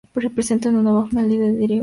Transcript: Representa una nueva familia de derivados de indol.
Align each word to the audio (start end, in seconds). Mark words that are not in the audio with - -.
Representa 0.15 0.69
una 0.69 0.81
nueva 0.81 1.05
familia 1.05 1.41
de 1.45 1.51
derivados 1.51 1.59
de 1.59 1.63
indol. 1.75 1.79